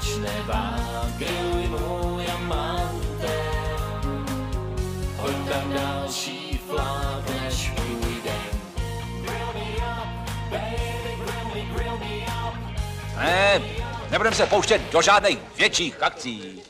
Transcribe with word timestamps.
věčné 0.00 0.42
vágy 0.46 1.68
můj 1.68 2.26
amante. 2.34 3.40
Hoď 5.16 5.32
tam 5.48 5.72
další 5.72 6.60
flák, 6.68 7.42
než 7.42 7.70
půjdem. 7.70 8.60
Grill 9.22 9.52
me 9.54 9.76
up, 9.76 10.30
baby, 10.50 11.16
grill 11.24 11.54
me, 11.54 11.74
grill 11.74 11.98
me 11.98 12.26
up. 12.48 12.54
Ne, 13.16 13.62
nebudeme 14.10 14.36
se 14.36 14.46
pouštět 14.46 14.82
do 14.92 15.02
žádných 15.02 15.38
větších 15.56 16.02
akcí. 16.02 16.62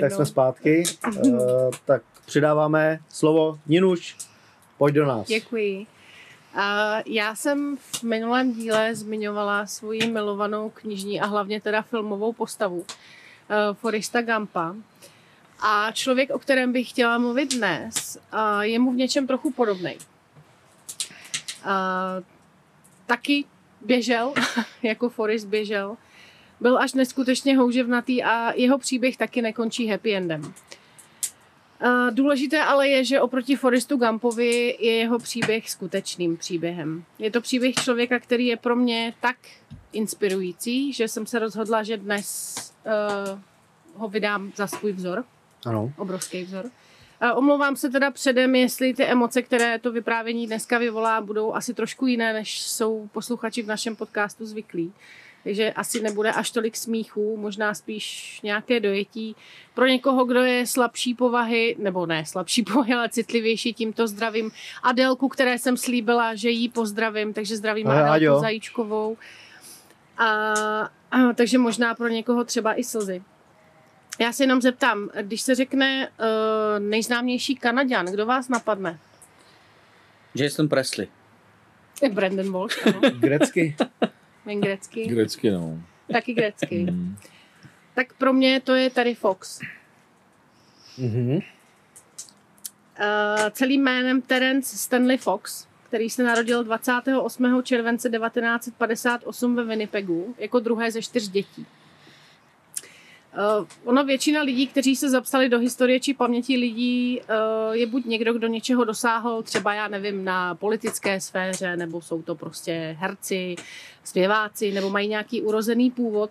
Tak 0.00 0.12
jsme 0.12 0.26
zpátky. 0.26 0.82
Uh, 1.24 1.70
tak 1.84 2.02
přidáváme 2.26 2.98
slovo 3.08 3.58
Ninuš, 3.66 4.16
pojď 4.78 4.94
do 4.94 5.06
nás. 5.06 5.26
Děkuji. 5.28 5.86
A 6.54 6.96
já 7.06 7.34
jsem 7.34 7.76
v 7.76 8.02
minulém 8.02 8.52
díle 8.52 8.94
zmiňovala 8.94 9.66
svoji 9.66 10.06
milovanou 10.06 10.70
knižní 10.70 11.20
a 11.20 11.26
hlavně 11.26 11.60
teda 11.60 11.82
filmovou 11.82 12.32
postavu 12.32 12.78
uh, 12.78 12.86
Forista 13.72 14.22
Gampa. 14.22 14.74
A 15.60 15.92
člověk, 15.92 16.30
o 16.30 16.38
kterém 16.38 16.72
bych 16.72 16.90
chtěla 16.90 17.18
mluvit 17.18 17.54
dnes, 17.54 18.18
uh, 18.32 18.60
je 18.60 18.78
mu 18.78 18.92
v 18.92 18.96
něčem 18.96 19.26
trochu 19.26 19.52
podobný. 19.52 19.96
Uh, 21.64 22.24
taky 23.06 23.44
běžel, 23.80 24.34
jako 24.82 25.08
Forrest 25.08 25.46
běžel. 25.46 25.96
Byl 26.60 26.78
až 26.78 26.94
neskutečně 26.94 27.56
houževnatý 27.56 28.24
a 28.24 28.52
jeho 28.52 28.78
příběh 28.78 29.16
taky 29.16 29.42
nekončí 29.42 29.86
happy 29.86 30.14
endem. 30.14 30.42
Uh, 30.42 32.10
důležité 32.10 32.62
ale 32.62 32.88
je, 32.88 33.04
že 33.04 33.20
oproti 33.20 33.56
Forrestu 33.56 33.96
Gumpovi 33.96 34.76
je 34.80 34.92
jeho 34.92 35.18
příběh 35.18 35.70
skutečným 35.70 36.36
příběhem. 36.36 37.04
Je 37.18 37.30
to 37.30 37.40
příběh 37.40 37.74
člověka, 37.74 38.18
který 38.18 38.46
je 38.46 38.56
pro 38.56 38.76
mě 38.76 39.14
tak 39.20 39.36
inspirující, 39.92 40.92
že 40.92 41.08
jsem 41.08 41.26
se 41.26 41.38
rozhodla, 41.38 41.82
že 41.82 41.96
dnes 41.96 42.54
uh, 42.86 43.40
ho 44.00 44.08
vydám 44.08 44.52
za 44.56 44.66
svůj 44.66 44.92
vzor, 44.92 45.24
Ano. 45.66 45.92
obrovský 45.96 46.44
vzor. 46.44 46.64
Uh, 46.64 47.38
omlouvám 47.38 47.76
se 47.76 47.90
teda 47.90 48.10
předem, 48.10 48.54
jestli 48.54 48.94
ty 48.94 49.04
emoce, 49.04 49.42
které 49.42 49.78
to 49.78 49.92
vyprávění 49.92 50.46
dneska 50.46 50.78
vyvolá, 50.78 51.20
budou 51.20 51.54
asi 51.54 51.74
trošku 51.74 52.06
jiné, 52.06 52.32
než 52.32 52.62
jsou 52.62 53.08
posluchači 53.12 53.62
v 53.62 53.66
našem 53.66 53.96
podcastu 53.96 54.46
zvyklí. 54.46 54.92
Takže 55.44 55.72
asi 55.72 56.00
nebude 56.00 56.32
až 56.32 56.50
tolik 56.50 56.76
smíchů, 56.76 57.36
možná 57.36 57.74
spíš 57.74 58.40
nějaké 58.42 58.80
dojetí. 58.80 59.36
Pro 59.74 59.86
někoho, 59.86 60.24
kdo 60.24 60.40
je 60.40 60.66
slabší 60.66 61.14
povahy, 61.14 61.76
nebo 61.78 62.06
ne 62.06 62.26
slabší 62.26 62.62
povahy, 62.72 62.94
ale 62.94 63.08
citlivější, 63.08 63.74
tímto 63.74 64.06
zdravím 64.06 64.50
Adelku, 64.82 65.28
které 65.28 65.58
jsem 65.58 65.76
slíbila, 65.76 66.34
že 66.34 66.50
jí 66.50 66.68
pozdravím, 66.68 67.32
takže 67.32 67.56
zdravím 67.56 67.86
Ahoj, 67.86 68.00
Adelku 68.00 68.14
Aďo. 68.14 68.40
Zajíčkovou. 68.40 69.16
A, 70.18 70.52
a, 71.10 71.32
takže 71.36 71.58
možná 71.58 71.94
pro 71.94 72.08
někoho 72.08 72.44
třeba 72.44 72.78
i 72.78 72.84
slzy. 72.84 73.22
Já 74.20 74.32
se 74.32 74.42
jenom 74.42 74.62
zeptám, 74.62 75.10
když 75.22 75.40
se 75.40 75.54
řekne 75.54 76.08
uh, 76.08 76.84
nejznámější 76.84 77.56
Kanaďan, 77.56 78.06
kdo 78.06 78.26
vás 78.26 78.48
napadne? 78.48 78.98
Jason 80.34 80.68
Presley. 80.68 81.08
Brandon 82.12 82.52
Walsh, 82.52 82.86
ano. 82.86 83.00
Grecky. 83.18 83.76
Jen 84.46 84.60
grecky. 84.60 85.06
Grecky, 85.06 85.50
no. 85.50 85.82
Taky 86.12 86.34
grecky. 86.34 86.84
Mm. 86.90 87.16
Tak 87.94 88.12
pro 88.12 88.32
mě 88.32 88.60
to 88.60 88.74
je 88.74 88.90
tady 88.90 89.14
Fox. 89.14 89.60
Mhm. 90.98 91.30
Uh, 91.30 91.40
celým 93.50 93.82
jménem 93.82 94.22
Terence 94.22 94.76
Stanley 94.76 95.16
Fox, 95.16 95.66
který 95.82 96.10
se 96.10 96.22
narodil 96.22 96.64
28. 96.64 97.62
července 97.62 98.10
1958 98.10 99.56
ve 99.56 99.64
Winnipegu 99.64 100.34
jako 100.38 100.60
druhé 100.60 100.90
ze 100.90 101.02
čtyř 101.02 101.28
dětí. 101.28 101.66
Uh, 103.38 103.66
ono 103.84 104.04
většina 104.04 104.42
lidí, 104.42 104.66
kteří 104.66 104.96
se 104.96 105.10
zapsali 105.10 105.48
do 105.48 105.58
historie 105.58 106.00
či 106.00 106.14
paměti 106.14 106.56
lidí, 106.56 107.20
uh, 107.20 107.74
je 107.74 107.86
buď 107.86 108.04
někdo, 108.04 108.32
kdo 108.32 108.46
něčeho 108.46 108.84
dosáhl, 108.84 109.42
třeba 109.42 109.74
já 109.74 109.88
nevím, 109.88 110.24
na 110.24 110.54
politické 110.54 111.20
sféře, 111.20 111.76
nebo 111.76 112.00
jsou 112.00 112.22
to 112.22 112.34
prostě 112.34 112.96
herci, 113.00 113.56
zpěváci, 114.04 114.72
nebo 114.72 114.90
mají 114.90 115.08
nějaký 115.08 115.42
urozený 115.42 115.90
původ. 115.90 116.30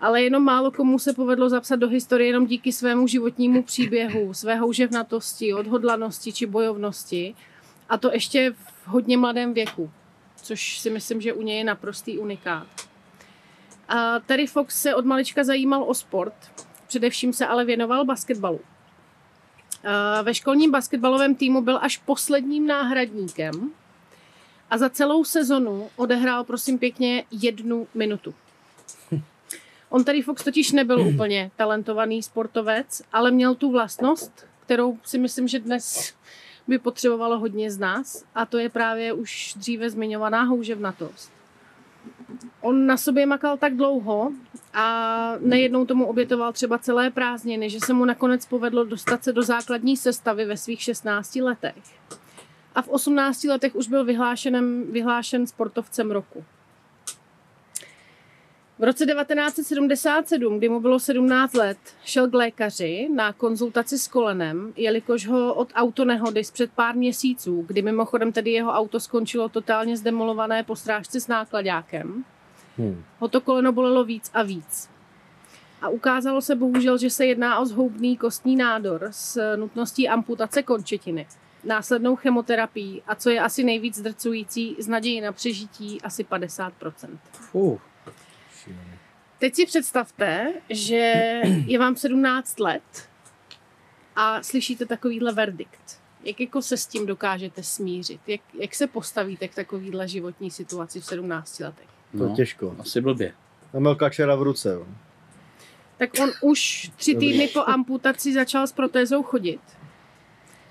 Ale 0.00 0.22
jenom 0.22 0.44
málo 0.44 0.70
komu 0.70 0.98
se 0.98 1.12
povedlo 1.12 1.48
zapsat 1.48 1.76
do 1.76 1.88
historie 1.88 2.28
jenom 2.28 2.46
díky 2.46 2.72
svému 2.72 3.06
životnímu 3.06 3.62
příběhu, 3.62 4.34
své 4.34 4.56
houževnatosti, 4.56 5.54
odhodlanosti 5.54 6.32
či 6.32 6.46
bojovnosti. 6.46 7.34
A 7.88 7.98
to 7.98 8.12
ještě 8.12 8.50
v 8.50 8.88
hodně 8.88 9.16
mladém 9.16 9.54
věku, 9.54 9.90
což 10.42 10.78
si 10.78 10.90
myslím, 10.90 11.20
že 11.20 11.32
u 11.32 11.42
něj 11.42 11.58
je 11.58 11.64
naprostý 11.64 12.18
unikát. 12.18 12.66
A 13.88 14.20
Terry 14.20 14.46
Fox 14.46 14.82
se 14.82 14.94
od 14.94 15.04
malička 15.04 15.44
zajímal 15.44 15.82
o 15.82 15.94
sport, 15.94 16.34
především 16.86 17.32
se 17.32 17.46
ale 17.46 17.64
věnoval 17.64 18.04
basketbalu. 18.04 18.60
A 19.84 20.22
Ve 20.22 20.34
školním 20.34 20.70
basketbalovém 20.70 21.34
týmu 21.34 21.60
byl 21.60 21.78
až 21.82 21.96
posledním 21.96 22.66
náhradníkem 22.66 23.72
a 24.70 24.78
za 24.78 24.90
celou 24.90 25.24
sezonu 25.24 25.90
odehrál, 25.96 26.44
prosím 26.44 26.78
pěkně, 26.78 27.24
jednu 27.30 27.86
minutu. 27.94 28.34
On 29.88 30.04
Terry 30.04 30.22
Fox 30.22 30.44
totiž 30.44 30.72
nebyl 30.72 31.00
úplně 31.14 31.50
talentovaný 31.56 32.22
sportovec, 32.22 33.02
ale 33.12 33.30
měl 33.30 33.54
tu 33.54 33.70
vlastnost, 33.70 34.46
kterou 34.60 34.98
si 35.04 35.18
myslím, 35.18 35.48
že 35.48 35.58
dnes 35.58 36.14
by 36.68 36.78
potřebovalo 36.78 37.38
hodně 37.38 37.70
z 37.70 37.78
nás, 37.78 38.24
a 38.34 38.46
to 38.46 38.58
je 38.58 38.68
právě 38.68 39.12
už 39.12 39.54
dříve 39.56 39.90
zmiňovaná 39.90 40.42
houževnatost. 40.42 41.33
On 42.60 42.86
na 42.86 42.96
sobě 42.96 43.26
makal 43.26 43.56
tak 43.56 43.76
dlouho 43.76 44.32
a 44.74 45.34
nejednou 45.40 45.86
tomu 45.86 46.06
obětoval 46.06 46.52
třeba 46.52 46.78
celé 46.78 47.10
prázdniny, 47.10 47.70
že 47.70 47.80
se 47.80 47.92
mu 47.92 48.04
nakonec 48.04 48.46
povedlo 48.46 48.84
dostat 48.84 49.24
se 49.24 49.32
do 49.32 49.42
základní 49.42 49.96
sestavy 49.96 50.44
ve 50.44 50.56
svých 50.56 50.82
16 50.82 51.36
letech. 51.36 51.74
A 52.74 52.82
v 52.82 52.88
18 52.88 53.44
letech 53.44 53.74
už 53.74 53.88
byl 53.88 54.04
vyhlášenem, 54.04 54.84
vyhlášen 54.90 55.46
sportovcem 55.46 56.10
roku. 56.10 56.44
V 58.78 58.82
roce 58.84 59.06
1977, 59.06 60.58
kdy 60.58 60.68
mu 60.68 60.80
bylo 60.80 60.98
17 60.98 61.54
let, 61.54 61.78
šel 62.04 62.30
k 62.30 62.34
lékaři 62.34 63.08
na 63.14 63.32
konzultaci 63.32 63.98
s 63.98 64.08
kolenem, 64.08 64.72
jelikož 64.76 65.26
ho 65.26 65.54
od 65.54 65.68
autonehody 65.74 66.42
před 66.52 66.72
pár 66.72 66.96
měsíců, 66.96 67.64
kdy 67.66 67.82
mimochodem 67.82 68.32
tedy 68.32 68.50
jeho 68.50 68.72
auto 68.72 69.00
skončilo 69.00 69.48
totálně 69.48 69.96
zdemolované 69.96 70.62
po 70.62 70.76
strážce 70.76 71.20
s 71.20 71.28
nákladákem, 71.28 72.24
Hmm. 72.78 73.04
ho 73.18 73.28
to 73.28 73.40
koleno 73.40 73.72
bolelo 73.72 74.04
víc 74.04 74.30
a 74.34 74.42
víc. 74.42 74.90
A 75.82 75.88
ukázalo 75.88 76.40
se 76.40 76.54
bohužel, 76.54 76.98
že 76.98 77.10
se 77.10 77.26
jedná 77.26 77.58
o 77.58 77.66
zhoubný 77.66 78.16
kostní 78.16 78.56
nádor 78.56 79.08
s 79.10 79.56
nutností 79.56 80.08
amputace 80.08 80.62
končetiny, 80.62 81.26
následnou 81.64 82.16
chemoterapii 82.16 83.02
a 83.06 83.14
co 83.14 83.30
je 83.30 83.40
asi 83.40 83.64
nejvíc 83.64 83.98
zdrcující, 83.98 84.76
z 84.78 84.88
naději 84.88 85.20
na 85.20 85.32
přežití 85.32 86.02
asi 86.02 86.24
50%. 86.24 87.18
Uh, 87.52 87.78
Teď 89.38 89.54
si 89.54 89.66
představte, 89.66 90.52
že 90.70 91.40
je 91.66 91.78
vám 91.78 91.96
17 91.96 92.60
let 92.60 93.08
a 94.16 94.42
slyšíte 94.42 94.86
takovýhle 94.86 95.32
verdikt. 95.32 96.00
Jak 96.24 96.40
jako 96.40 96.62
se 96.62 96.76
s 96.76 96.86
tím 96.86 97.06
dokážete 97.06 97.62
smířit? 97.62 98.20
Jak, 98.26 98.40
jak 98.60 98.74
se 98.74 98.86
postavíte 98.86 99.48
k 99.48 99.54
takovýhle 99.54 100.08
životní 100.08 100.50
situaci 100.50 101.00
v 101.00 101.04
17 101.04 101.60
letech? 101.60 101.88
To 102.16 102.22
je 102.22 102.28
no, 102.28 102.36
těžko. 102.36 102.76
asi 102.78 103.00
blbě. 103.00 103.34
Tam 103.72 103.80
měl 103.80 103.94
kačera 103.94 104.36
v 104.36 104.42
ruce. 104.42 104.72
Jo. 104.72 104.86
Tak 105.98 106.10
on 106.22 106.30
už 106.40 106.90
tři 106.96 107.14
týdny 107.14 107.48
po 107.48 107.60
amputaci 107.66 108.32
začal 108.32 108.66
s 108.66 108.72
protézou 108.72 109.22
chodit. 109.22 109.60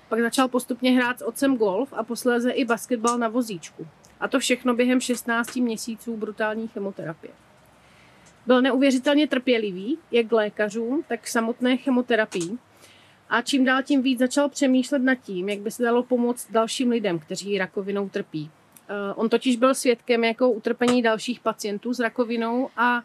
Pak 0.08 0.20
začal 0.20 0.48
postupně 0.48 0.92
hrát 0.92 1.18
s 1.18 1.22
otcem 1.22 1.56
golf 1.56 1.92
a 1.92 2.02
posléze 2.02 2.50
i 2.50 2.64
basketbal 2.64 3.18
na 3.18 3.28
vozíčku. 3.28 3.86
A 4.20 4.28
to 4.28 4.38
všechno 4.38 4.74
během 4.74 5.00
16 5.00 5.56
měsíců 5.56 6.16
brutální 6.16 6.68
chemoterapie. 6.68 7.32
Byl 8.46 8.62
neuvěřitelně 8.62 9.26
trpělivý, 9.26 9.98
jak 10.10 10.26
k 10.26 10.32
lékařům, 10.32 11.04
tak 11.08 11.20
k 11.20 11.26
samotné 11.26 11.76
chemoterapii. 11.76 12.58
A 13.28 13.42
čím 13.42 13.64
dál 13.64 13.82
tím 13.82 14.02
víc 14.02 14.18
začal 14.18 14.48
přemýšlet 14.48 14.98
nad 14.98 15.14
tím, 15.14 15.48
jak 15.48 15.58
by 15.58 15.70
se 15.70 15.82
dalo 15.82 16.02
pomoct 16.02 16.50
dalším 16.50 16.90
lidem, 16.90 17.18
kteří 17.18 17.58
rakovinou 17.58 18.08
trpí. 18.08 18.50
Eh, 18.88 19.14
On 19.14 19.28
totiž 19.28 19.56
byl 19.56 19.74
svědkem 19.74 20.24
jako 20.24 20.50
utrpení 20.50 21.02
dalších 21.02 21.40
pacientů 21.40 21.94
s 21.94 22.00
rakovinou 22.00 22.68
a 22.76 23.02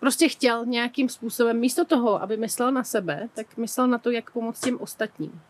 prostě 0.00 0.28
chtěl 0.28 0.66
nějakým 0.66 1.08
způsobem, 1.08 1.58
místo 1.58 1.84
toho, 1.84 2.22
aby 2.22 2.36
myslel 2.36 2.72
na 2.72 2.84
sebe, 2.84 3.28
tak 3.34 3.56
myslel 3.56 3.88
na 3.88 3.98
to, 3.98 4.10
jak 4.10 4.30
pomoct 4.30 4.60
těm 4.60 4.80
ostatním. 4.80 5.40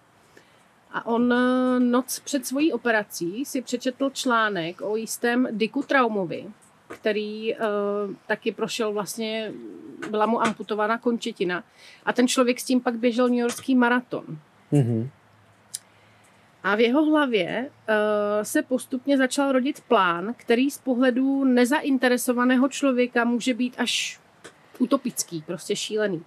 A 0.93 1.07
on 1.07 1.33
eh, 1.33 1.81
noc 1.81 2.21
před 2.21 2.47
svojí 2.47 2.73
operací 2.73 3.45
si 3.45 3.63
přečetl 3.63 4.11
článek 4.11 4.81
o 4.83 4.97
jistém 4.97 5.49
Dicku 5.51 5.83
Traumovi, 5.83 6.47
který 7.03 7.55
uh, 7.55 7.61
taky 8.27 8.53
prošel 8.53 8.93
vlastně, 8.93 9.53
byla 10.11 10.27
mu 10.27 10.43
amputována 10.43 10.99
končetina. 10.99 11.65
A 12.05 12.13
ten 12.13 12.29
člověk 12.29 12.61
s 12.61 12.65
tím 12.65 12.81
pak 12.81 12.95
běžel 12.95 13.29
New 13.29 13.39
Yorkský 13.39 13.75
maraton. 13.75 14.25
Mhm. 14.71 15.11
A 16.63 16.75
v 16.75 16.81
jeho 16.81 17.05
hlavě 17.05 17.71
uh, 17.71 17.95
se 18.43 18.63
postupně 18.63 19.19
začal 19.19 19.53
rodit 19.53 19.81
plán, 19.81 20.35
který 20.37 20.71
z 20.71 20.79
pohledu 20.79 21.45
nezainteresovaného 21.45 22.69
člověka 22.69 23.25
může 23.25 23.55
být 23.55 23.75
až 23.79 24.21
utopický, 24.79 25.43
prostě 25.47 25.77
šílený. 25.77 26.23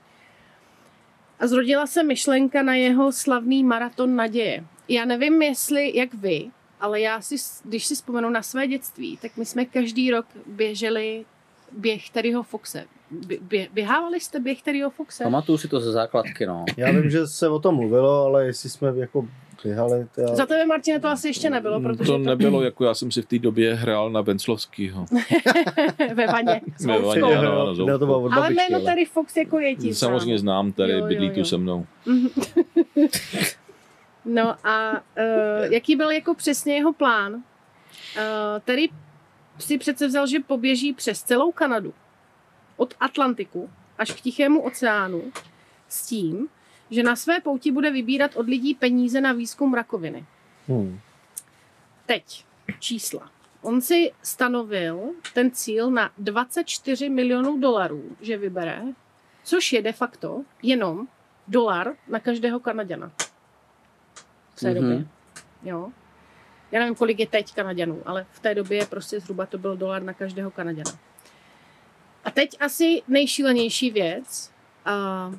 A 1.39 1.47
zrodila 1.47 1.87
se 1.87 2.03
myšlenka 2.03 2.63
na 2.63 2.75
jeho 2.75 3.11
slavný 3.11 3.63
maraton 3.63 4.15
naděje. 4.15 4.65
Já 4.89 5.05
nevím, 5.05 5.41
jestli 5.41 5.97
jak 5.97 6.13
vy, 6.13 6.51
ale 6.85 7.01
já 7.01 7.21
si, 7.21 7.35
když 7.63 7.85
si 7.85 7.95
vzpomenu 7.95 8.29
na 8.29 8.41
své 8.43 8.67
dětství, 8.67 9.17
tak 9.21 9.31
my 9.37 9.45
jsme 9.45 9.65
každý 9.65 10.11
rok 10.11 10.25
běželi 10.45 11.25
běh 11.71 12.09
Terryho 12.09 12.43
Foxe. 12.43 12.85
Bě, 13.11 13.37
bě, 13.41 13.67
běhávali 13.73 14.19
jste 14.19 14.39
běh 14.39 14.61
Terryho 14.61 14.89
Foxe? 14.89 15.23
Pamatuju 15.23 15.57
si 15.57 15.67
to 15.67 15.79
ze 15.79 15.91
základky, 15.91 16.45
no. 16.45 16.65
Já 16.77 16.91
vím, 16.91 17.09
že 17.09 17.27
se 17.27 17.49
o 17.49 17.59
tom 17.59 17.75
mluvilo, 17.75 18.25
ale 18.25 18.45
jestli 18.45 18.69
jsme 18.69 18.93
jako 18.95 19.27
běhali, 19.63 20.07
to 20.15 20.21
já... 20.21 20.35
Za 20.35 20.45
tebe, 20.45 20.65
Martine, 20.65 20.99
to 20.99 21.07
asi 21.07 21.27
ještě 21.27 21.49
nebylo, 21.49 21.81
protože 21.81 22.11
Mm, 22.11 22.23
To 22.23 22.29
nebylo, 22.29 22.63
jako 22.63 22.85
já 22.85 22.93
jsem 22.93 23.11
si 23.11 23.21
v 23.21 23.25
té 23.25 23.39
době 23.39 23.73
hrál 23.75 24.09
na 24.11 24.21
Venclovskýho. 24.21 25.05
ve 26.13 26.27
vaně. 26.27 26.61
Ve 26.85 26.99
vaně, 27.01 27.21
ano, 27.21 27.61
ano, 27.61 27.85
Ne, 27.85 27.97
to 27.99 28.05
bylo 28.05 28.21
od 28.21 28.31
Ale 28.31 28.41
babičky, 28.41 28.63
jméno 28.71 28.85
Terry 28.85 29.05
Fox 29.05 29.37
jako 29.37 29.59
je 29.59 29.75
ti 29.75 29.93
Samozřejmě 29.93 30.39
znám, 30.39 30.71
tady 30.71 30.91
Jo, 30.91 30.97
jo, 30.99 31.05
bydlí 31.07 31.27
jo. 31.27 31.33
tu 31.33 31.43
se 31.45 31.57
mnou. 31.57 31.85
No 34.25 34.67
a 34.67 34.91
uh, 34.91 35.73
jaký 35.73 35.95
byl 35.95 36.11
jako 36.11 36.33
přesně 36.33 36.75
jeho 36.75 36.93
plán? 36.93 37.33
Uh, 37.33 37.41
Terry 38.65 38.89
si 39.59 39.77
přece 39.77 40.07
vzal, 40.07 40.27
že 40.27 40.39
poběží 40.39 40.93
přes 40.93 41.23
celou 41.23 41.51
Kanadu. 41.51 41.93
Od 42.77 42.93
Atlantiku 42.99 43.69
až 43.97 44.11
k 44.11 44.21
Tichému 44.21 44.61
oceánu 44.61 45.31
s 45.87 46.07
tím, 46.07 46.47
že 46.91 47.03
na 47.03 47.15
své 47.15 47.39
pouti 47.39 47.71
bude 47.71 47.91
vybírat 47.91 48.35
od 48.35 48.47
lidí 48.47 48.75
peníze 48.75 49.21
na 49.21 49.33
výzkum 49.33 49.73
rakoviny. 49.73 50.25
Hmm. 50.67 50.99
Teď 52.05 52.45
čísla. 52.79 53.31
On 53.61 53.81
si 53.81 54.11
stanovil 54.21 55.09
ten 55.33 55.51
cíl 55.51 55.91
na 55.91 56.11
24 56.17 57.09
milionů 57.09 57.59
dolarů, 57.59 58.15
že 58.21 58.37
vybere, 58.37 58.83
což 59.43 59.73
je 59.73 59.81
de 59.81 59.91
facto 59.91 60.43
jenom 60.63 61.07
dolar 61.47 61.95
na 62.07 62.19
každého 62.19 62.59
Kanaděna. 62.59 63.11
V 64.55 64.59
té 64.59 64.71
Mhm. 64.71 64.75
době. 64.81 65.07
Jo. 65.63 65.91
Já 66.71 66.79
nevím, 66.79 66.95
kolik 66.95 67.19
je 67.19 67.27
teď 67.27 67.53
Kanaděnů, 67.53 68.01
ale 68.05 68.25
v 68.31 68.39
té 68.39 68.55
době 68.55 68.85
prostě 68.85 69.19
zhruba 69.19 69.45
to 69.45 69.57
byl 69.57 69.77
dolar 69.77 70.03
na 70.03 70.13
každého 70.13 70.51
Kanaděna. 70.51 70.91
A 72.23 72.31
teď 72.31 72.57
asi 72.59 73.01
nejšílenější 73.07 73.91
věc. 73.91 74.51
A 74.85 75.31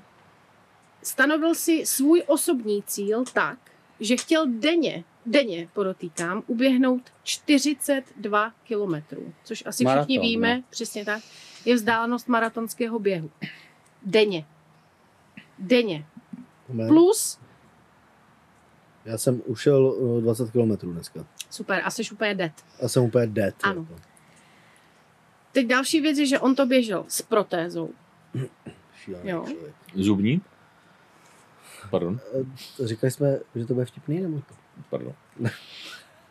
stanovil 1.02 1.54
si 1.54 1.86
svůj 1.86 2.22
osobní 2.26 2.82
cíl 2.82 3.24
tak, 3.32 3.58
že 4.00 4.16
chtěl 4.16 4.46
denně, 4.46 5.04
denně 5.26 5.68
podotýkám, 5.72 6.42
uběhnout 6.46 7.02
42 7.22 8.52
kilometrů, 8.64 9.34
což 9.44 9.62
asi 9.66 9.84
Maraton, 9.84 10.04
všichni 10.04 10.18
víme, 10.28 10.56
no. 10.56 10.62
přesně 10.70 11.04
tak, 11.04 11.22
je 11.64 11.74
vzdálenost 11.74 12.28
maratonského 12.28 12.98
běhu. 12.98 13.30
Denně. 14.02 14.46
Denně. 15.58 16.06
Plus, 16.88 17.38
Já 19.06 19.18
jsem 19.18 19.42
ušel 19.46 19.86
uh, 19.86 20.20
20 20.22 20.50
km 20.50 20.76
dneska. 20.92 21.26
super, 21.50 21.82
a 21.84 21.90
jsi 21.90 22.02
úplně 22.12 22.34
dead. 22.34 22.52
A 22.84 22.88
jsem 22.88 23.02
úplně 23.02 23.26
dead. 23.26 23.54
Ano. 23.62 23.86
Jako. 23.90 24.02
Teď 25.52 25.66
další 25.66 26.00
věc 26.00 26.18
je, 26.18 26.26
že 26.26 26.38
on 26.38 26.54
to 26.54 26.66
běžel 26.66 27.04
s 27.08 27.22
protézou. 27.22 27.90
Šílený 29.04 29.30
Jo. 29.30 29.44
člověk. 29.48 29.74
Zubní? 29.94 30.42
Pardon, 31.90 32.20
Říkali 32.84 33.10
jsme, 33.10 33.38
že 33.54 33.66
to 33.66 33.74
bude 33.74 33.86
vtipný, 33.86 34.20
nebo 34.20 34.38
to? 34.40 34.54
pardon. 34.90 35.12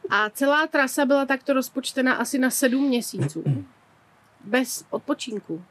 A 0.10 0.30
celá 0.30 0.68
trasa 0.68 1.06
byla 1.06 1.26
takto 1.26 1.54
rozpočtena 1.54 2.14
asi 2.14 2.40
na 2.40 2.50
sedm 2.50 2.88
měsíců. 2.88 3.44
Bez 4.44 4.86
odpočinku. 4.90 5.64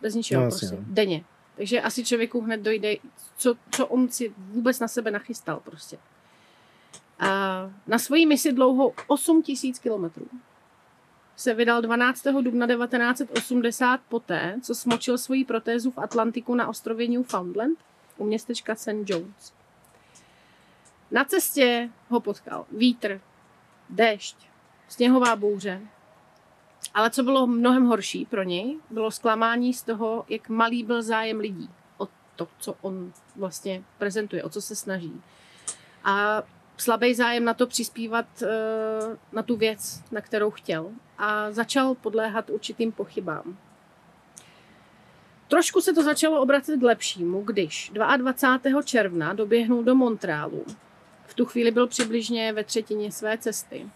Bez 0.00 0.14
ničeho 0.14 0.42
No, 0.44 0.48
prostě. 0.50 0.66
no. 0.66 0.76
Denně. 0.80 1.24
Takže 1.56 1.80
asi 1.80 2.04
člověku 2.04 2.40
hned 2.40 2.60
dojde, 2.60 2.94
co, 3.36 3.54
co 3.70 3.86
on 3.86 4.08
si 4.08 4.34
vůbec 4.38 4.80
na 4.80 4.88
sebe 4.88 5.10
nachystal 5.10 5.60
prostě. 5.60 5.98
A 7.18 7.70
na 7.86 7.98
svoji 7.98 8.26
misi 8.26 8.52
dlouhou 8.52 8.94
8 9.06 9.42
tisíc 9.42 9.78
kilometrů 9.78 10.26
se 11.36 11.54
vydal 11.54 11.82
12. 11.82 12.24
dubna 12.24 12.66
1980 12.66 14.00
poté, 14.08 14.58
co 14.62 14.74
smočil 14.74 15.18
svoji 15.18 15.44
protézu 15.44 15.90
v 15.90 15.98
Atlantiku 15.98 16.54
na 16.54 16.68
ostrově 16.68 17.06
Newfoundland 17.06 17.78
u 18.18 18.24
městečka 18.24 18.74
St. 18.74 18.88
Jones. 19.06 19.52
Na 21.10 21.24
cestě 21.24 21.90
ho 22.08 22.20
potkal 22.20 22.66
vítr, 22.72 23.20
déšť, 23.90 24.36
sněhová 24.88 25.36
bouře. 25.36 25.80
Ale 26.94 27.10
co 27.10 27.22
bylo 27.22 27.46
mnohem 27.46 27.84
horší 27.84 28.26
pro 28.26 28.42
něj, 28.42 28.78
bylo 28.90 29.10
zklamání 29.10 29.74
z 29.74 29.82
toho, 29.82 30.24
jak 30.28 30.48
malý 30.48 30.84
byl 30.84 31.02
zájem 31.02 31.40
lidí 31.40 31.70
o 31.98 32.08
to, 32.36 32.48
co 32.58 32.74
on 32.80 33.12
vlastně 33.36 33.84
prezentuje, 33.98 34.44
o 34.44 34.48
co 34.48 34.62
se 34.62 34.76
snaží. 34.76 35.22
A 36.04 36.42
slabý 36.76 37.14
zájem 37.14 37.44
na 37.44 37.54
to 37.54 37.66
přispívat 37.66 38.26
eh, 38.42 38.48
na 39.32 39.42
tu 39.42 39.56
věc, 39.56 40.04
na 40.10 40.20
kterou 40.20 40.50
chtěl. 40.50 40.90
A 41.18 41.52
začal 41.52 41.94
podléhat 41.94 42.50
určitým 42.50 42.92
pochybám. 42.92 43.58
Trošku 45.48 45.80
se 45.80 45.92
to 45.92 46.02
začalo 46.02 46.42
obracet 46.42 46.76
k 46.76 46.82
lepšímu, 46.82 47.42
když 47.42 47.90
22. 47.94 48.82
června 48.82 49.32
doběhnul 49.32 49.84
do 49.84 49.94
Montrealu. 49.94 50.64
V 51.26 51.34
tu 51.34 51.44
chvíli 51.44 51.70
byl 51.70 51.86
přibližně 51.86 52.52
ve 52.52 52.64
třetině 52.64 53.12
své 53.12 53.38
cesty. 53.38 53.90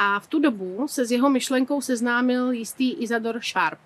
A 0.00 0.20
v 0.20 0.26
tu 0.26 0.38
dobu 0.38 0.88
se 0.88 1.06
s 1.06 1.10
jeho 1.10 1.30
myšlenkou 1.30 1.80
seznámil 1.80 2.50
jistý 2.52 2.92
Isador 2.92 3.40
Sharp. 3.42 3.78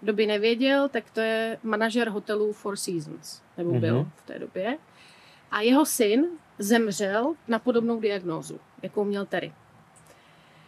Kdo 0.00 0.12
by 0.12 0.26
nevěděl, 0.26 0.88
tak 0.88 1.10
to 1.10 1.20
je 1.20 1.58
manažer 1.62 2.08
hotelu 2.08 2.52
Four 2.52 2.76
Seasons, 2.76 3.42
nebo 3.58 3.72
byl 3.80 3.96
Mhm. 4.00 4.10
v 4.16 4.22
té 4.26 4.38
době. 4.38 4.78
A 5.50 5.60
jeho 5.60 5.86
syn 5.86 6.24
zemřel 6.58 7.34
na 7.48 7.58
podobnou 7.58 8.00
diagnózu, 8.00 8.60
jakou 8.82 9.04
měl 9.04 9.26
Terry. 9.26 9.52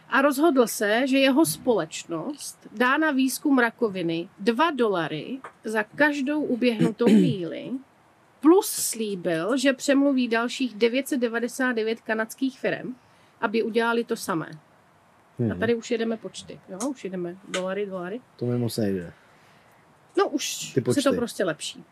A 0.09 0.21
rozhodl 0.21 0.67
se, 0.67 1.07
že 1.07 1.17
jeho 1.17 1.45
společnost 1.45 2.67
dá 2.71 2.97
na 2.97 3.11
výzkum 3.11 3.59
rakoviny 3.59 4.29
2 4.39 4.71
dolary 4.71 5.39
za 5.63 5.83
každou 5.83 6.41
uběhnutou 6.43 7.05
míli, 7.09 7.71
plus 8.39 8.67
slíbil, 8.67 9.57
že 9.57 9.73
přemluví 9.73 10.27
dalších 10.27 10.75
999 10.75 12.01
kanadských 12.01 12.59
firm, 12.59 12.95
aby 13.41 13.63
udělali 13.63 14.03
to 14.03 14.15
samé. 14.15 14.51
Hmm. 15.39 15.51
A 15.51 15.55
tady 15.55 15.75
už 15.75 15.91
jedeme 15.91 16.17
počty, 16.17 16.59
jo? 16.69 16.89
už 16.89 17.03
jedeme 17.03 17.35
dolary, 17.47 17.85
dolary. 17.85 18.21
To 18.35 18.45
mi 18.45 18.57
moc 18.57 18.77
nejde. 18.77 19.13
No 20.17 20.27
už 20.29 20.73
Ty 20.73 20.93
se 20.93 21.01
to 21.01 21.13
prostě 21.13 21.43
lepší. 21.43 21.83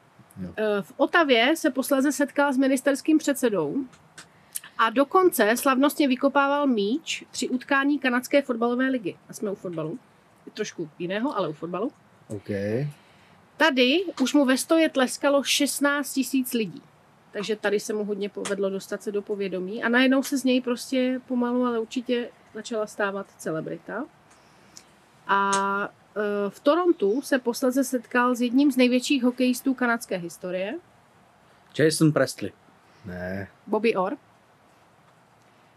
Jo. 0.41 0.50
Eh, 0.57 0.81
V 0.81 0.93
Otavě 0.97 1.55
se 1.55 1.69
posléze 1.69 2.12
setkal 2.12 2.53
s 2.53 2.57
ministerským 2.57 3.17
předsedou 3.17 3.75
a 4.77 4.89
dokonce 4.89 5.57
slavnostně 5.57 6.07
vykopával 6.07 6.67
míč 6.67 7.23
při 7.31 7.50
utkání 7.50 8.00
kanadské 8.00 8.41
fotbalové 8.41 8.85
ligy. 8.89 9.17
A 9.29 9.33
jsme 9.33 9.51
u 9.51 9.55
fotbalu. 9.55 10.00
Je 10.45 10.51
trošku 10.51 10.89
jiného, 11.00 11.38
ale 11.38 11.50
u 11.50 11.53
fotbalu. 11.53 11.91
OK. 12.27 12.50
Tady 13.57 14.03
už 14.21 14.33
mu 14.33 14.45
ve 14.45 14.57
stoje 14.57 14.89
tleskalo 14.89 15.43
16 15.43 16.13
tisíc 16.13 16.53
lidí. 16.53 16.81
Takže 17.33 17.55
tady 17.55 17.79
se 17.79 17.93
mu 17.93 18.05
hodně 18.05 18.29
povedlo 18.29 18.69
dostat 18.69 19.03
se 19.03 19.11
do 19.11 19.21
povědomí 19.21 19.83
a 19.83 19.89
najednou 19.89 20.23
se 20.23 20.37
z 20.37 20.43
něj 20.43 20.61
prostě 20.61 21.21
pomalu, 21.27 21.65
ale 21.65 21.79
určitě 21.79 22.29
začala 22.53 22.87
stávat 22.87 23.27
celebrita. 23.37 24.05
A 25.27 25.51
e, 26.15 26.49
v 26.49 26.59
Torontu 26.59 27.21
se 27.21 27.39
posledně 27.39 27.83
setkal 27.83 28.35
s 28.35 28.41
jedním 28.41 28.71
z 28.71 28.77
největších 28.77 29.23
hokejistů 29.23 29.73
kanadské 29.73 30.17
historie, 30.17 30.79
Jason 31.79 32.11
Presley. 32.11 32.51
Ne. 33.05 33.47
Bobby 33.67 33.95
Orr. 33.95 34.15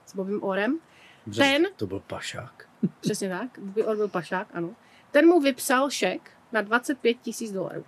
S 0.06 0.14
Bobbym 0.14 0.42
Orem. 0.42 0.78
Ten? 1.36 1.66
To 1.76 1.86
byl 1.86 2.00
pašák. 2.06 2.68
Přesně 3.00 3.28
tak. 3.28 3.58
Bobby 3.58 3.84
Orr 3.84 3.96
byl 3.96 4.08
pašák, 4.08 4.48
ano. 4.52 4.70
Ten 5.10 5.26
mu 5.26 5.40
vypsal 5.40 5.90
šek 5.90 6.30
na 6.52 6.60
25 6.60 7.16
tisíc 7.22 7.52
dolarů. 7.52 7.84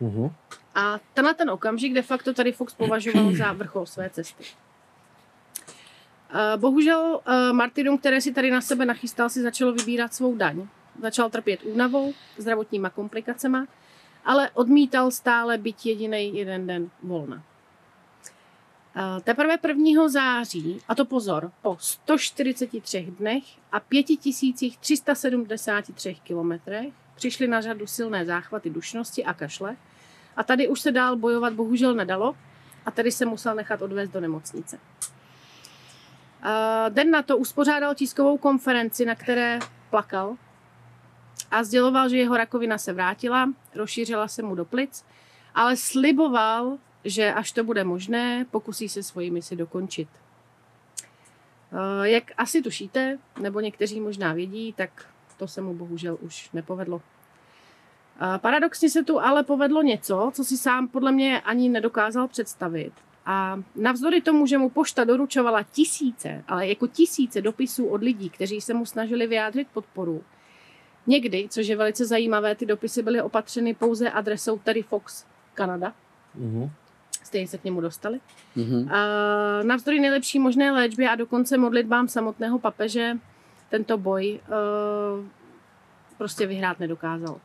Uh-huh. 0.00 0.32
A 0.74 0.98
tenhle 1.14 1.34
ten 1.34 1.50
okamžik 1.50 1.94
de 1.94 2.02
facto 2.02 2.34
tady 2.34 2.52
Fox 2.52 2.74
považoval 2.74 3.36
za 3.36 3.52
vrchol 3.52 3.86
své 3.86 4.10
cesty. 4.10 4.44
Eh, 6.34 6.56
Bohužel 6.56 7.20
eh, 7.26 7.52
Martinum, 7.52 7.98
které 7.98 8.20
si 8.20 8.32
tady 8.32 8.50
na 8.50 8.60
sebe 8.60 8.86
nachystal, 8.86 9.28
si 9.28 9.42
začalo 9.42 9.72
vybírat 9.72 10.14
svou 10.14 10.36
daň. 10.36 10.68
Začal 11.02 11.30
trpět 11.30 11.60
únavou, 11.64 12.12
zdravotníma 12.38 12.90
komplikacema, 12.90 13.66
ale 14.24 14.50
odmítal 14.50 15.10
stále 15.10 15.58
být 15.58 15.86
jediný 15.86 16.36
jeden 16.36 16.66
den 16.66 16.90
volna. 17.02 17.42
Eh, 18.96 19.20
Teprve 19.20 19.58
1. 19.68 20.08
září, 20.08 20.80
a 20.88 20.94
to 20.94 21.04
pozor, 21.04 21.50
po 21.62 21.76
143 21.80 23.12
dnech 23.18 23.44
a 23.72 23.80
5373 23.80 26.14
kilometrech 26.14 26.94
přišly 27.14 27.48
na 27.48 27.60
řadu 27.60 27.86
silné 27.86 28.24
záchvaty 28.24 28.70
dušnosti 28.70 29.24
a 29.24 29.34
kašle. 29.34 29.76
A 30.36 30.42
tady 30.42 30.68
už 30.68 30.80
se 30.80 30.92
dál 30.92 31.16
bojovat 31.16 31.52
bohužel 31.52 31.94
nedalo 31.94 32.36
a 32.86 32.90
tady 32.90 33.12
se 33.12 33.26
musel 33.26 33.54
nechat 33.54 33.82
odvést 33.82 34.10
do 34.10 34.20
nemocnice. 34.20 34.78
Den 36.88 37.10
na 37.10 37.22
to 37.22 37.38
uspořádal 37.38 37.94
tiskovou 37.94 38.38
konferenci, 38.38 39.04
na 39.04 39.14
které 39.14 39.58
plakal 39.90 40.36
a 41.50 41.64
sděloval, 41.64 42.08
že 42.08 42.16
jeho 42.16 42.36
rakovina 42.36 42.78
se 42.78 42.92
vrátila, 42.92 43.52
rozšířila 43.74 44.28
se 44.28 44.42
mu 44.42 44.54
do 44.54 44.64
plic, 44.64 45.04
ale 45.54 45.76
sliboval, 45.76 46.78
že 47.04 47.32
až 47.32 47.52
to 47.52 47.64
bude 47.64 47.84
možné, 47.84 48.46
pokusí 48.50 48.88
se 48.88 49.02
svoji 49.02 49.30
misi 49.30 49.56
dokončit. 49.56 50.08
Eh, 51.72 52.08
Jak 52.08 52.24
asi 52.36 52.62
tušíte, 52.62 53.18
nebo 53.40 53.60
někteří 53.60 54.00
možná 54.00 54.32
vědí, 54.32 54.72
tak 54.72 55.06
to 55.38 55.48
se 55.48 55.60
mu 55.60 55.74
bohužel 55.74 56.18
už 56.20 56.50
nepovedlo. 56.52 57.02
Paradoxně 58.38 58.90
se 58.90 59.02
tu 59.02 59.20
ale 59.20 59.42
povedlo 59.42 59.82
něco, 59.82 60.30
co 60.34 60.44
si 60.44 60.56
sám 60.56 60.88
podle 60.88 61.12
mě 61.12 61.40
ani 61.40 61.68
nedokázal 61.68 62.28
představit. 62.28 62.92
A 63.26 63.60
navzdory 63.76 64.20
tomu, 64.20 64.46
že 64.46 64.58
mu 64.58 64.70
pošta 64.70 65.04
doručovala 65.04 65.62
tisíce, 65.62 66.44
ale 66.48 66.68
jako 66.68 66.86
tisíce 66.86 67.40
dopisů 67.42 67.86
od 67.86 68.02
lidí, 68.02 68.30
kteří 68.30 68.60
se 68.60 68.74
mu 68.74 68.86
snažili 68.86 69.26
vyjádřit 69.26 69.68
podporu, 69.74 70.24
někdy, 71.06 71.46
což 71.50 71.66
je 71.66 71.76
velice 71.76 72.06
zajímavé, 72.06 72.54
ty 72.54 72.66
dopisy 72.66 73.02
byly 73.02 73.22
opatřeny 73.22 73.74
pouze 73.74 74.10
adresou 74.10 74.58
Terry 74.58 74.82
Fox, 74.82 75.24
Kanada, 75.54 75.92
Mhm. 76.34 76.70
stejně 77.22 77.48
se 77.48 77.58
k 77.58 77.64
němu 77.64 77.80
dostali. 77.80 78.20
Mhm. 78.56 78.92
A 78.92 78.98
navzdory 79.62 80.00
nejlepší 80.00 80.38
možné 80.38 80.72
léčbě 80.72 81.10
a 81.10 81.14
dokonce 81.14 81.58
modlitbám 81.58 82.08
samotného 82.08 82.58
papeže 82.58 83.18
tento 83.74 83.98
boj 83.98 84.40
uh, 84.48 85.26
prostě 86.18 86.46
vyhrát 86.46 86.80
nedokázal. 86.80 87.40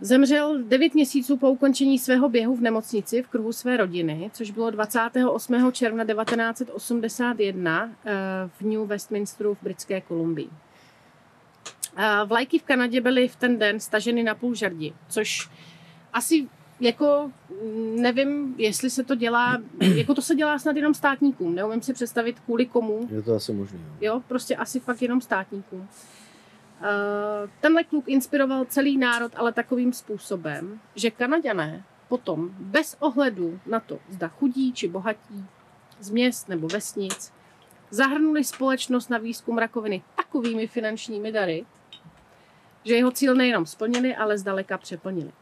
Zemřel 0.00 0.62
9 0.62 0.94
měsíců 0.94 1.36
po 1.36 1.50
ukončení 1.50 1.98
svého 1.98 2.28
běhu 2.28 2.56
v 2.56 2.60
nemocnici 2.60 3.22
v 3.22 3.28
kruhu 3.28 3.52
své 3.52 3.76
rodiny, 3.76 4.30
což 4.32 4.50
bylo 4.50 4.70
28. 4.70 5.72
června 5.72 6.04
1981 6.04 7.90
eh, 8.04 8.12
v 8.58 8.62
New 8.62 8.86
Westminsteru 8.86 9.54
v 9.54 9.62
Britské 9.62 10.00
Kolumbii. 10.00 10.50
Eh, 11.96 12.24
Vlajky 12.24 12.58
v 12.58 12.62
Kanadě 12.62 13.00
byly 13.00 13.28
v 13.28 13.36
ten 13.36 13.58
den 13.58 13.80
staženy 13.80 14.22
na 14.22 14.34
půl 14.34 14.54
žardi, 14.54 14.94
což 15.08 15.50
asi 16.12 16.48
jako 16.80 17.32
mm, 17.64 18.02
nevím, 18.02 18.54
jestli 18.58 18.90
se 18.90 19.04
to 19.04 19.14
dělá, 19.14 19.58
jako 19.80 20.14
to 20.14 20.22
se 20.22 20.34
dělá 20.34 20.58
snad 20.58 20.76
jenom 20.76 20.94
státníkům, 20.94 21.54
neumím 21.54 21.82
si 21.82 21.92
představit 21.92 22.40
kvůli 22.40 22.66
komu, 22.66 23.08
Je 23.10 23.22
to 23.22 23.34
asi 23.34 23.52
možné. 23.52 23.78
jo. 23.78 23.94
jo, 24.00 24.22
prostě 24.28 24.56
asi 24.56 24.80
fakt 24.80 25.02
jenom 25.02 25.20
státníkům. 25.20 25.80
Uh, 25.80 27.50
tenhle 27.60 27.84
kluk 27.84 28.04
inspiroval 28.08 28.64
celý 28.64 28.98
národ, 28.98 29.32
ale 29.36 29.52
takovým 29.52 29.92
způsobem, 29.92 30.80
že 30.94 31.10
Kanaďané 31.10 31.84
potom 32.08 32.50
bez 32.58 32.96
ohledu 33.00 33.60
na 33.66 33.80
to, 33.80 33.98
zda 34.10 34.28
chudí 34.28 34.72
či 34.72 34.88
bohatí, 34.88 35.44
z 36.00 36.10
měst 36.10 36.48
nebo 36.48 36.68
vesnic, 36.68 37.32
zahrnuli 37.90 38.44
společnost 38.44 39.10
na 39.10 39.18
výzkum 39.18 39.58
rakoviny 39.58 40.02
takovými 40.16 40.66
finančními 40.66 41.32
dary, 41.32 41.66
že 42.84 42.94
jeho 42.94 43.10
cíl 43.10 43.34
nejenom 43.34 43.66
splnili, 43.66 44.16
ale 44.16 44.38
zdaleka 44.38 44.78
přeplnili. 44.78 45.32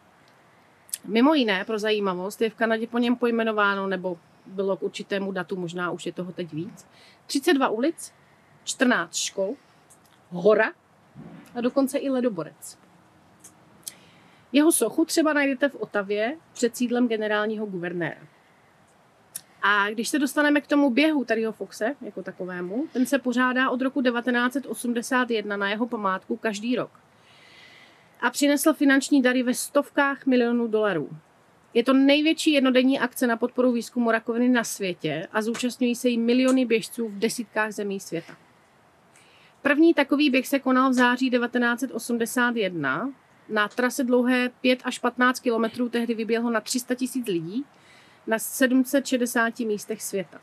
Mimo 1.07 1.35
jiné, 1.35 1.65
pro 1.65 1.79
zajímavost, 1.79 2.41
je 2.41 2.51
v 2.51 2.55
Kanadě 2.55 2.87
po 2.87 2.99
něm 2.99 3.17
pojmenováno, 3.17 3.87
nebo 3.87 4.19
bylo 4.47 4.77
k 4.77 4.83
určitému 4.83 5.33
datu, 5.33 5.57
možná 5.57 5.91
už 5.91 6.07
je 6.07 6.13
toho 6.13 6.33
teď 6.33 6.53
víc, 6.53 6.87
32 7.27 7.69
ulic, 7.69 8.13
14 8.65 9.17
škol, 9.17 9.55
hora 10.31 10.73
a 11.55 11.61
dokonce 11.61 11.99
i 11.99 12.11
ledoborec. 12.11 12.79
Jeho 14.53 14.73
sochu 14.73 15.05
třeba 15.05 15.33
najdete 15.33 15.69
v 15.69 15.75
Otavě 15.75 16.37
před 16.53 16.77
sídlem 16.77 17.09
generálního 17.09 17.67
guvernéra. 17.67 18.21
A 19.63 19.91
když 19.91 20.09
se 20.09 20.19
dostaneme 20.19 20.61
k 20.61 20.67
tomu 20.67 20.91
běhu 20.91 21.25
Terryho 21.25 21.53
Foxe 21.53 21.95
jako 22.01 22.23
takovému, 22.23 22.87
ten 22.93 23.07
se 23.07 23.19
pořádá 23.19 23.71
od 23.71 23.83
roku 23.83 24.03
1981 24.03 25.57
na 25.57 25.71
jeho 25.71 25.87
památku 25.87 26.37
každý 26.37 26.77
rok. 26.77 27.06
A 28.21 28.31
přinesl 28.31 28.73
finanční 28.73 29.23
dary 29.23 29.43
ve 29.43 29.55
stovkách 29.55 30.27
milionů 30.27 30.67
dolarů. 30.67 31.11
Je 31.75 31.85
to 31.85 31.93
největší 31.93 32.53
jednodenní 32.53 32.99
akce 32.99 33.27
na 33.27 33.37
podporu 33.37 33.73
výzkumu 33.73 34.11
rakoviny 34.11 34.49
na 34.49 34.65
světě 34.65 35.29
a 35.33 35.43
zúčastňují 35.43 35.95
se 35.95 36.09
jí 36.09 36.19
miliony 36.19 36.65
běžců 36.65 37.09
v 37.09 37.19
desítkách 37.19 37.73
zemí 37.73 38.01
světa. 38.01 38.37
První 39.63 39.95
takový 39.95 40.31
běh 40.31 40.47
se 40.47 40.59
konal 40.59 40.91
v 40.91 40.93
září 40.93 41.31
1981. 41.31 43.13
Na 43.49 43.69
trase 43.69 44.05
dlouhé 44.05 44.51
5 44.61 44.81
až 44.85 44.99
15 44.99 45.41
kilometrů 45.41 45.89
tehdy 45.89 46.15
vyběhlo 46.15 46.51
na 46.51 46.61
300 46.61 46.95
tisíc 46.95 47.27
lidí 47.27 47.65
na 48.27 48.39
760 48.39 49.61
místech 49.61 50.03
světa. 50.03 50.41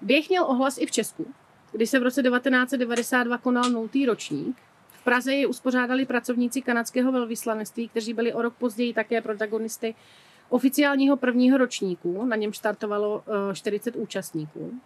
Běh 0.00 0.28
měl 0.28 0.44
ohlas 0.44 0.78
i 0.78 0.86
v 0.86 0.90
Česku, 0.90 1.34
kdy 1.72 1.86
se 1.86 1.98
v 1.98 2.02
roce 2.02 2.22
1992 2.22 3.38
konal 3.38 3.70
nultý 3.70 4.06
ročník. 4.06 4.56
Praze 5.08 5.34
ji 5.34 5.46
uspořádali 5.46 6.06
pracovníci 6.06 6.62
kanadského 6.62 7.12
velvyslanectví, 7.12 7.88
kteří 7.88 8.14
byli 8.14 8.32
o 8.32 8.42
rok 8.42 8.54
později 8.54 8.94
také 8.94 9.20
protagonisty 9.20 9.94
oficiálního 10.48 11.16
prvního 11.16 11.58
ročníku, 11.58 12.24
na 12.24 12.36
něm 12.36 12.52
startovalo 12.52 13.24
eh, 13.50 13.54
40 13.54 13.96
účastníků. 13.96 14.80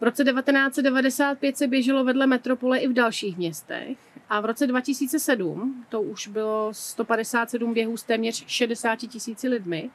V 0.00 0.02
roce 0.02 0.24
1995 0.24 1.56
se 1.56 1.66
běželo 1.66 2.04
vedle 2.04 2.26
metropole 2.26 2.78
i 2.78 2.88
v 2.88 2.92
dalších 2.92 3.36
městech 3.36 3.98
a 4.28 4.40
v 4.40 4.44
roce 4.44 4.66
2007 4.66 5.84
to 5.88 6.02
už 6.02 6.28
bylo 6.28 6.68
157 6.72 7.74
běhů 7.74 7.96
s 7.96 8.02
téměř 8.02 8.46
60 8.46 8.96
tisíci 8.96 9.48
lidmi 9.48 9.90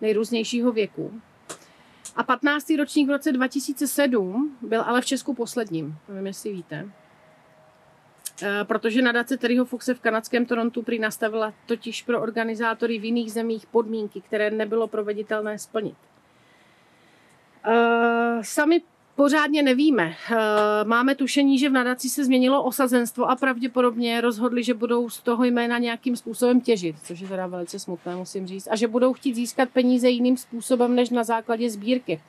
nejrůznějšího 0.00 0.72
věku. 0.72 1.20
A 2.16 2.22
15. 2.22 2.70
ročník 2.78 3.08
v 3.08 3.12
roce 3.12 3.32
2007 3.32 4.56
byl 4.62 4.82
ale 4.82 5.00
v 5.00 5.06
Česku 5.06 5.34
posledním, 5.34 5.96
nevím, 6.08 6.26
jestli 6.26 6.52
víte. 6.52 6.90
Eh, 8.42 8.64
Protože 8.64 9.02
nadace 9.02 9.36
Terryho 9.36 9.64
Foxe 9.64 9.94
v 9.94 10.00
kanadském 10.00 10.46
Torontu 10.46 10.82
prý 10.82 10.98
nastavila 10.98 11.52
totiž 11.66 12.02
pro 12.02 12.20
organizátory 12.22 12.98
v 12.98 13.04
jiných 13.04 13.32
zemích 13.32 13.66
podmínky, 13.66 14.20
které 14.20 14.50
nebylo 14.50 14.86
proveditelné 14.88 15.58
splnit. 15.58 15.96
Eh, 17.64 18.38
Sami 18.42 18.82
pořádně 19.14 19.62
nevíme. 19.62 20.14
Eh, 20.30 20.36
Máme 20.84 21.14
tušení, 21.14 21.58
že 21.58 21.68
v 21.68 21.72
nadaci 21.72 22.08
se 22.08 22.24
změnilo 22.24 22.62
osazenstvo 22.62 23.30
a 23.30 23.36
pravděpodobně 23.36 24.20
rozhodli, 24.20 24.64
že 24.64 24.74
budou 24.74 25.10
z 25.10 25.20
toho 25.20 25.44
jména 25.44 25.78
nějakým 25.78 26.16
způsobem 26.16 26.60
těžit, 26.60 26.96
což 27.04 27.20
je 27.20 27.28
teda 27.28 27.46
velice 27.46 27.78
smutné, 27.78 28.16
musím 28.16 28.46
říct, 28.46 28.68
a 28.70 28.76
že 28.76 28.88
budou 28.88 29.12
chtít 29.12 29.34
získat 29.34 29.68
peníze 29.68 30.08
jiným 30.08 30.36
způsobem 30.36 30.94
než 30.94 31.10
na 31.10 31.24
základě 31.24 31.70
sbírky. 31.70 32.20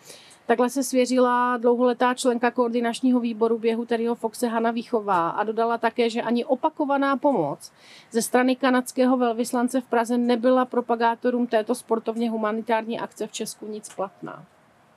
Takhle 0.48 0.70
se 0.70 0.84
svěřila 0.84 1.58
dlouholetá 1.58 2.14
členka 2.14 2.52
koordinačního 2.52 3.20
výboru 3.20 3.60
běhu 3.60 3.86
Terryho 3.86 4.16
Foxe 4.16 4.48
Hanna 4.48 4.72
Výchová 4.72 5.30
a 5.30 5.44
dodala 5.44 5.78
také, 5.78 6.10
že 6.10 6.22
ani 6.22 6.46
opakovaná 6.46 7.18
pomoc 7.18 7.72
ze 8.12 8.22
strany 8.22 8.56
kanadského 8.56 9.18
velvyslance 9.18 9.82
v 9.82 9.86
Praze 9.86 10.18
nebyla 10.18 10.66
propagátorům 10.66 11.48
této 11.48 11.76
sportovně 11.76 12.30
humanitární 12.30 13.00
akce 13.00 13.28
v 13.28 13.32
Česku 13.32 13.68
nic 13.68 13.94
platná. 13.96 14.44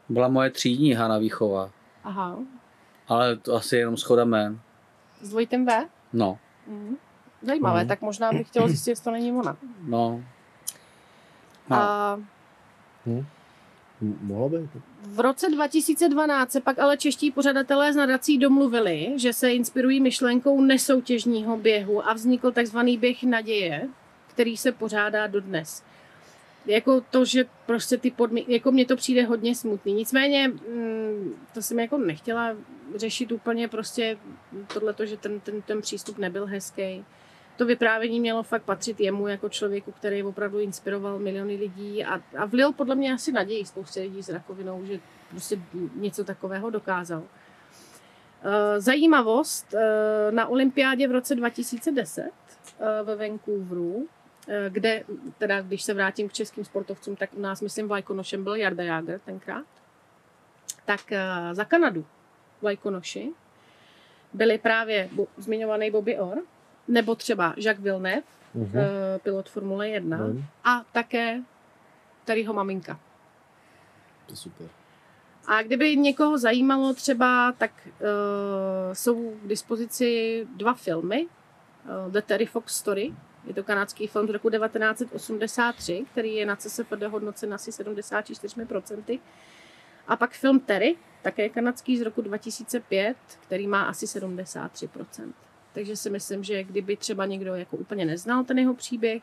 Byla 0.09 0.29
moje 0.29 0.51
třídní 0.51 0.93
Hana 0.93 1.19
Výchova, 1.19 1.71
Aha, 2.05 2.39
ale 3.09 3.37
to 3.37 3.55
asi 3.55 3.77
jenom 3.77 3.97
schoda 3.97 4.25
jmen. 4.25 4.61
s 5.21 5.29
dvojitým 5.31 5.67
V? 5.67 5.87
No, 6.13 6.39
Mhm. 6.67 6.97
Zajímavé, 7.43 7.81
Mhm. 7.81 7.89
tak 7.89 8.01
možná 8.01 8.33
bych 8.33 8.47
chtěla 8.49 8.69
zjistit, 8.69 8.91
jestli 8.91 9.05
to 9.05 9.11
není 9.11 9.33
ona. 9.33 9.57
no. 9.83 10.23
No. 11.69 11.77
A 11.77 12.17
M- 13.07 13.27
Mohlo 14.01 14.49
by. 14.49 14.69
v 15.03 15.21
roce 15.21 15.51
2012 15.51 16.53
se 16.53 16.61
pak 16.61 16.79
ale 16.79 16.97
čeští 16.97 17.31
pořadatelé 17.31 17.93
z 17.93 17.97
nadací 17.97 18.39
domluvili, 18.39 19.13
že 19.17 19.33
se 19.33 19.53
inspirují 19.53 20.01
myšlenkou 20.01 20.61
nesoutěžního 20.61 21.57
běhu 21.57 22.09
a 22.09 22.13
vznikl 22.13 22.53
takzvaný 22.53 22.99
běh 22.99 23.23
naděje, 23.23 23.89
který 24.27 24.57
se 24.57 24.73
pořádá 24.73 25.27
dodnes. 25.27 25.83
Jako 26.67 27.01
to, 27.11 27.25
že 27.25 27.45
prostě 27.67 27.97
ty 27.97 28.11
podmínky, 28.11 28.53
jako 28.53 28.73
mně 28.73 28.87
to 28.87 28.97
přijde 28.97 29.25
hodně 29.25 29.55
smutný. 29.55 29.93
Nicméně, 29.93 30.49
mm, 30.49 31.35
to 31.55 31.63
jsem 31.63 31.79
jako 31.79 31.99
nechtěla 31.99 32.57
řešit 32.95 33.33
úplně 33.33 33.69
prostě 33.69 34.19
tohleto, 34.75 35.07
že 35.07 35.17
ten, 35.17 35.41
ten, 35.41 35.63
ten 35.63 35.81
přístup 35.81 36.19
nebyl 36.19 36.47
hezký. 36.47 37.05
To 37.61 37.67
vyprávění 37.67 38.21
mělo 38.21 38.43
fakt 38.43 38.63
patřit 38.63 39.01
jemu 39.01 39.29
jako 39.29 39.49
člověku, 39.49 39.93
který 39.93 40.23
opravdu 40.23 40.61
inspiroval 40.61 41.19
miliony 41.19 41.57
lidí 41.57 42.05
a, 42.05 42.21
a 42.39 42.45
vlil 42.45 42.73
podle 42.73 42.95
mě 42.95 43.15
asi 43.15 43.33
naději 43.33 43.67
spoustě 43.67 44.01
lidí 44.01 44.23
s 44.23 44.29
rakovinou, 44.29 44.85
že 44.85 45.01
prostě 45.31 45.59
něco 45.95 46.25
takového 46.25 46.71
dokázal. 46.71 47.23
Eh, 48.43 48.81
Zajímavost, 48.81 49.75
eh, 49.75 50.33
na 50.33 50.47
olympiádě 50.47 51.09
v 51.09 51.11
roce 51.11 51.35
2010 51.35 52.31
eh, 52.81 53.03
ve 53.03 53.17
Vancouveru 53.17 54.09
kde, 54.69 55.05
teda 55.39 55.61
když 55.61 55.83
se 55.83 55.95
vrátím 55.95 56.29
k 56.29 56.33
českým 56.33 56.65
sportovcům, 56.65 57.17
tak 57.17 57.31
u 57.35 57.41
nás, 57.41 57.61
myslím, 57.61 57.89
vlajkonošem 57.89 58.45
byl 58.45 58.55
Jarda 58.55 58.85
Jager 58.85 59.21
tenkrát. 59.25 59.67
Tak 60.85 61.01
za 61.53 61.65
Kanadu 61.65 62.05
vlajkonoši 62.63 63.33
byli 64.33 64.59
právě 64.59 65.09
zmiňovaný 65.37 65.91
Bobby 65.91 66.19
Orr, 66.19 66.39
nebo 66.89 67.15
třeba 67.15 67.55
Jacques 67.57 67.85
Villeneuve, 67.85 68.23
eh, 68.75 69.19
pilot 69.19 69.49
Formule 69.49 69.89
1, 69.89 70.17
Mhm. 70.17 70.45
a 70.65 70.85
také 70.93 71.41
Terryho 72.25 72.55
maminka. 72.55 73.01
To 74.27 74.33
je 74.33 74.37
super. 74.37 74.67
A 75.47 75.63
kdyby 75.63 75.97
někoho 75.97 76.39
zajímalo 76.39 76.95
třeba, 76.95 77.53
tak 77.53 77.71
uh, 77.87 77.99
jsou 78.93 79.31
k 79.31 79.49
dispozici 79.49 80.47
dva 80.57 80.75
filmy. 80.75 81.27
Uh, 82.07 82.13
The 82.13 82.21
Terry 82.21 82.47
Fox 82.47 82.75
Story, 82.77 83.13
je 83.45 83.55
to 83.55 83.63
kanadský 83.65 84.07
film 84.07 84.27
z 84.27 84.31
roku 84.31 84.51
1983, 84.51 86.05
který 86.13 86.35
je 86.35 86.47
na 86.47 86.57
CSFD 86.57 87.03
hodnocen 87.07 87.55
asi 87.55 87.71
74%. 87.71 89.21
A 90.09 90.17
pak 90.17 90.33
film 90.33 90.61
Terry, 90.61 90.97
také 91.23 91.49
kanadský 91.49 91.99
z 91.99 92.03
roku 92.03 92.23
2005, 92.23 93.17
který 93.41 93.67
má 93.67 93.83
asi 93.83 94.07
73%. 94.07 95.33
Takže 95.73 95.97
si 95.97 96.11
myslím, 96.11 96.45
že 96.45 96.65
kdyby 96.65 96.97
třeba 96.97 97.27
někdo 97.27 97.55
jako 97.55 97.77
úplně 97.77 98.05
neznal 98.05 98.45
ten 98.45 98.59
jeho 98.59 98.75
příběh, 98.75 99.23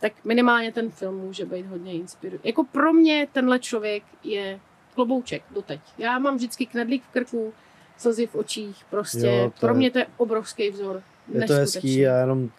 tak 0.00 0.12
minimálně 0.24 0.72
ten 0.72 0.90
film 0.90 1.16
může 1.16 1.44
být 1.44 1.66
hodně 1.66 1.92
inspirující. 1.92 2.48
Jako 2.48 2.64
pro 2.64 2.92
mě 2.92 3.28
tenhle 3.32 3.58
člověk 3.58 4.02
je 4.24 4.60
klobouček 4.94 5.42
doteď. 5.50 5.80
Já 5.98 6.18
mám 6.18 6.36
vždycky 6.36 6.66
knedlík 6.66 7.02
v 7.04 7.08
krku, 7.08 7.52
slzy 7.98 8.26
v 8.26 8.34
očích, 8.34 8.84
prostě 8.90 9.26
Jo, 9.26 9.50
to 9.54 9.60
pro 9.60 9.68
je- 9.68 9.74
mě 9.74 9.90
to 9.90 9.98
je 9.98 10.06
obrovský 10.16 10.70
vzor. 10.70 11.02
Je 11.32 11.44
to 11.46 11.52
hezký, 11.52 11.98
já 11.98 12.20
jenom 12.20 12.50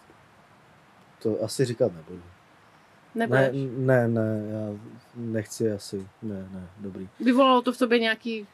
to 1.22 1.42
asi 1.42 1.64
říkat 1.64 1.92
nebudu. 1.94 2.22
Nebo 3.14 3.34
Ne, 3.34 3.50
ne, 3.76 4.08
ne, 4.08 4.44
já 4.52 4.78
nechci 5.16 5.72
asi, 5.72 6.06
ne, 6.22 6.48
ne, 6.52 6.68
dobrý. 6.78 7.08
vyvolalo 7.20 7.62
to 7.62 7.72
v 7.72 7.78
tobě 7.78 7.98
nějaký... 7.98 8.46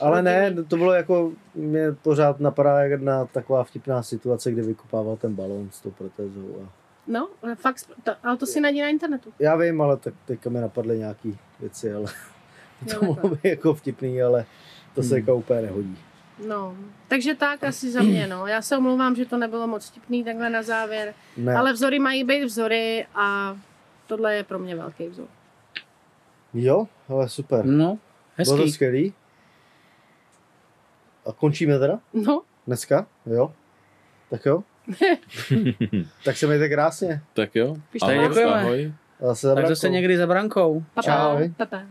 Ale 0.00 0.22
ne, 0.22 0.54
to 0.68 0.76
bylo 0.76 0.92
jako, 0.92 1.32
mě 1.54 1.92
pořád 1.92 2.40
napadá 2.40 2.80
jedna 2.80 3.24
taková 3.26 3.64
vtipná 3.64 4.02
situace, 4.02 4.52
kdy 4.52 4.62
vykupával 4.62 5.16
ten 5.16 5.34
balón 5.34 5.70
s 5.70 5.80
tou 5.80 5.90
protézou. 5.90 6.62
A... 6.64 6.68
No, 7.06 7.28
ale 7.42 7.54
fakt, 7.54 7.86
to, 8.04 8.12
ale 8.22 8.36
to 8.36 8.46
si 8.46 8.60
najdi 8.60 8.82
na 8.82 8.88
internetu. 8.88 9.32
Já 9.38 9.56
vím, 9.56 9.80
ale 9.82 9.96
tak 9.96 10.14
teďka 10.24 10.50
mi 10.50 10.60
napadly 10.60 10.98
nějaký 10.98 11.38
věci, 11.60 11.94
ale 11.94 12.06
Jo, 12.86 12.98
to 12.98 13.04
mohlo 13.04 13.14
takhle. 13.14 13.30
být 13.42 13.48
jako 13.48 13.74
vtipný, 13.74 14.22
ale 14.22 14.44
to 14.94 15.02
se 15.02 15.08
Hmm. 15.08 15.18
jako 15.18 15.36
úplně 15.36 15.60
nehodí. 15.62 15.98
No, 16.48 16.76
takže 17.08 17.34
tak 17.34 17.64
asi 17.64 17.90
za 17.90 18.02
mě, 18.02 18.26
no. 18.26 18.46
Já 18.46 18.62
se 18.62 18.76
omlouvám, 18.78 19.16
že 19.16 19.24
to 19.26 19.38
nebylo 19.38 19.66
moc 19.66 19.86
vtipný 19.90 20.24
takhle 20.24 20.50
na 20.50 20.62
závěr, 20.62 21.14
Ne, 21.36 21.54
ale 21.54 21.72
vzory 21.72 21.98
mají 21.98 22.24
být 22.24 22.44
vzory 22.44 23.06
a 23.14 23.56
tohle 24.06 24.34
je 24.36 24.44
pro 24.44 24.58
mě 24.58 24.76
velký 24.76 25.08
vzor. 25.08 25.26
jo, 26.54 26.88
ale 27.08 27.28
super. 27.28 27.64
No, 27.64 27.98
Bylo 28.36 28.56
to 28.56 28.62
hezký. 28.62 28.72
skvělý. 28.72 29.12
A 31.26 31.32
končíme 31.32 31.78
teda 31.78 31.98
No, 32.12 32.42
dneska, 32.66 33.06
jo? 33.26 33.52
Tak 34.30 34.46
jo? 34.46 34.62
tak 36.24 36.36
se 36.36 36.46
mějte 36.46 36.68
krásně. 36.68 37.20
Tak 37.34 37.56
jo. 37.56 37.76
Pište 37.92 38.12
Ahoj. 38.14 38.28
Děkujeme. 38.28 38.52
ahoj. 38.52 38.92
A 39.20 39.26
zase 39.26 39.46
za 39.46 39.54
Tak 39.54 39.66
zase 39.68 39.88
někdy 39.88 40.16
za 40.16 40.26
brankou. 40.26 40.84
papa, 40.94 41.02
Čau. 41.02 41.48
papa. 41.56 41.82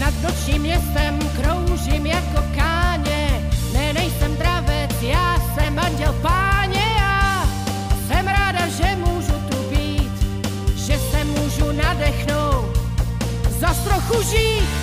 Nad 0.00 0.14
nočním 0.22 0.62
městem 0.62 1.18
kroužím 1.36 2.06
jako 2.06 2.42
být, 14.10 14.22
že 14.22 14.79